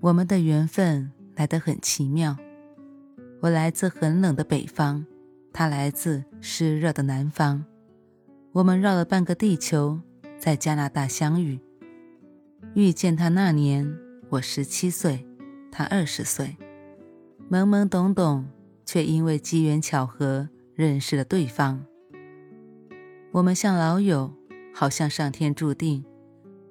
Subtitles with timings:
[0.00, 2.36] 我们的缘分来得很奇妙。
[3.40, 5.04] 我来自很冷的北方，
[5.52, 7.64] 他来自湿热的南方。
[8.52, 10.00] 我们绕了半个地球，
[10.38, 11.58] 在加拿大相遇。
[12.74, 13.92] 遇见他那年，
[14.28, 15.26] 我十七岁，
[15.72, 16.56] 他二十岁，
[17.50, 18.46] 懵懵懂懂，
[18.86, 21.84] 却因为机缘巧合认识了对方。
[23.32, 24.32] 我们像老友，
[24.72, 26.04] 好像上天注定。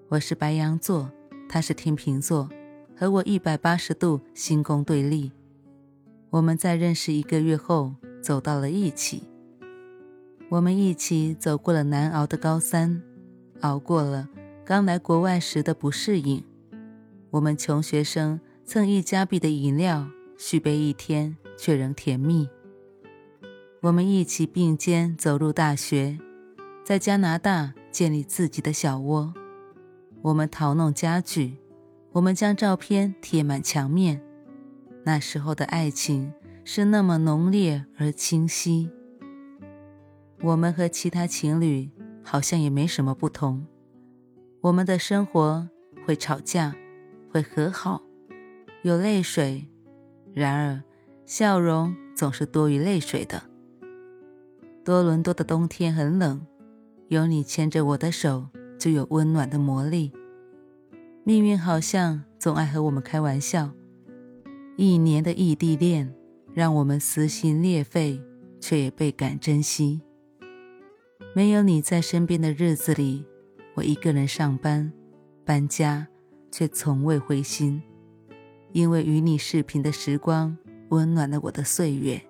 [0.09, 1.12] 我是白羊座，
[1.50, 2.50] 他是天秤座。
[3.00, 5.31] 和我一百八十度星宫对立，
[6.31, 9.22] 我们在认识一个月后走到了一起。
[10.50, 13.04] 我们一起走过了难熬的高三，
[13.62, 14.28] 熬过了
[14.66, 16.44] 刚来国外时的不适应。
[17.30, 22.50] 我们穷学生蹭一加币的饮料，续杯一天却仍甜蜜。
[23.82, 26.17] 我们一起并肩走入大学，
[26.84, 29.32] 在加拿大建立自己的小窝。
[30.23, 31.58] 我们淘弄家具。
[32.18, 34.20] 我们将照片贴满墙面，
[35.04, 38.90] 那时候的爱情是那么浓烈而清晰。
[40.42, 41.92] 我们和其他情侣
[42.23, 43.68] 好像也没什么不同，
[44.62, 45.70] 我们的生活
[46.08, 46.76] 会吵架，
[47.32, 48.02] 会和好，
[48.82, 49.68] 有泪水，
[50.34, 50.82] 然而
[51.23, 53.44] 笑容总是多于泪水的。
[54.84, 56.44] 多伦多的冬天很冷，
[57.10, 58.48] 有你牵着我的手，
[58.80, 60.12] 就有温暖的魔力。
[61.28, 63.70] 命运好像总爱和我们开玩笑。
[64.78, 66.16] 一年的异地恋，
[66.53, 68.21] 让我们撕心裂肺，
[68.61, 69.99] 却也倍感珍惜。
[71.36, 73.26] 没有你在身边的日子里，
[73.73, 74.89] 我一个人上班、
[75.43, 76.08] 搬家，
[76.49, 77.83] 却从未灰心，
[78.71, 80.58] 因为与你视频的时光
[80.92, 82.21] 温暖了我的岁月。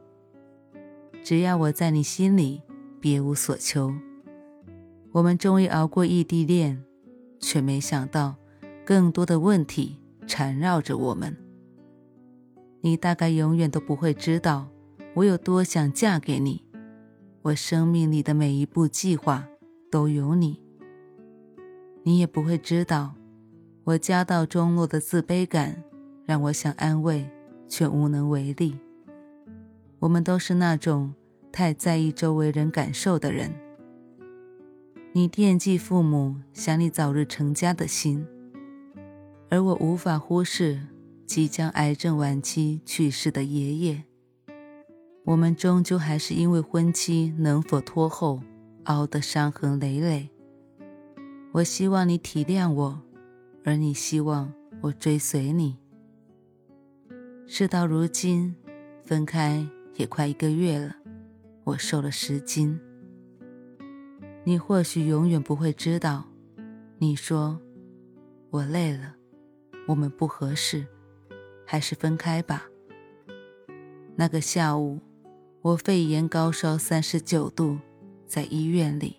[1.23, 2.63] 只要我在你心里，
[2.99, 3.93] 别无所求。
[5.11, 6.83] 我们终于熬过异地恋，
[7.39, 8.37] 却没想到。
[8.87, 11.35] 更多的问题缠绕着我们。
[12.79, 14.69] 你大概永远都不会知道
[15.13, 16.63] 我有多想嫁给你。
[17.41, 19.45] 我生命里的每一步计划
[19.91, 20.61] 都有你。
[22.03, 23.13] 你也不会知道，
[23.83, 25.83] 我家道中落的自卑感
[26.25, 27.29] 让我想安慰，
[27.67, 28.79] 却无能为力。
[29.99, 31.13] 我们都是那种
[31.51, 33.53] 太在意周围人感受的人。
[35.11, 38.25] 你惦记父母想你早日成家的心。
[39.49, 40.81] 而我无法忽视
[41.25, 44.03] 即将癌症晚期去世的爷爷。
[45.23, 48.41] 我们终究还是因为婚期能否拖后，
[48.85, 50.29] 熬得伤痕累累。
[51.51, 53.01] 我希望你体谅我，
[53.65, 55.77] 而你希望我追随你。
[57.45, 58.55] 事到如今，
[59.03, 60.95] 分开也快一个月了，
[61.65, 62.79] 我瘦了十斤。
[64.45, 66.23] 你或许永远不会知道。
[66.99, 67.59] 你说，
[68.49, 69.16] 我累了。
[69.87, 70.85] 我们不合适，
[71.65, 72.67] 还是分开吧。
[74.15, 74.99] 那个下午，
[75.61, 77.77] 我肺炎高烧三十九度，
[78.25, 79.17] 在医院里。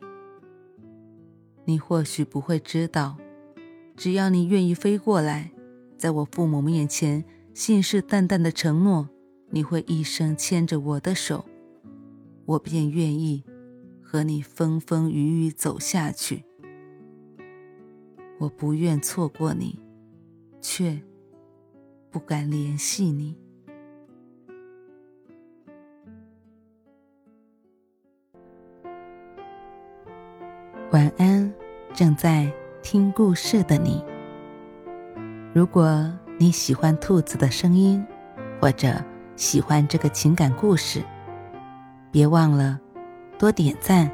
[1.65, 3.17] 你或许不会知道，
[3.97, 5.51] 只要你愿意飞过来，
[5.97, 7.25] 在我父母面前
[7.55, 9.09] 信誓旦旦的承诺，
[9.51, 11.47] 你会一生牵着我的手，
[12.45, 13.43] 我便愿意
[14.03, 16.45] 和你风风雨雨走下去。
[18.39, 19.78] 我不愿错过你。
[20.61, 20.99] 却
[22.11, 23.37] 不敢联系你。
[30.91, 31.53] 晚安，
[31.93, 32.51] 正在
[32.83, 34.03] 听故事的你。
[35.55, 38.04] 如果你喜欢兔子的声音，
[38.61, 38.95] 或者
[39.37, 41.03] 喜欢这个情感故事，
[42.11, 42.81] 别忘了
[43.39, 44.11] 多点赞、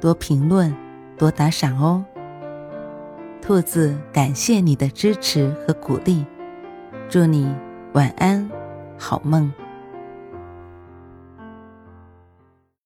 [0.00, 0.74] 多评论、
[1.16, 2.04] 多打赏哦。
[3.40, 6.24] 兔子，感谢你的支持和鼓励，
[7.08, 7.50] 祝你
[7.92, 8.48] 晚安，
[8.98, 9.50] 好梦。